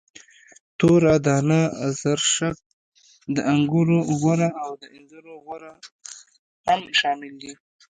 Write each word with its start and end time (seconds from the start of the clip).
توره 0.77 1.15
دانه، 1.25 1.61
زرشک، 1.99 2.57
د 3.35 3.37
انګورو 3.53 3.97
غوره 4.17 4.49
او 4.63 4.71
د 4.81 4.83
انځرو 4.95 5.33
غوره 5.45 5.71
هم 6.67 6.81
شامل 6.99 7.33
دي. 7.41 7.53